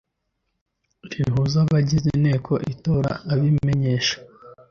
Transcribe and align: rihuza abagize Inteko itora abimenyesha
rihuza 1.09 1.57
abagize 1.65 2.07
Inteko 2.15 2.53
itora 2.71 3.11
abimenyesha 3.33 4.15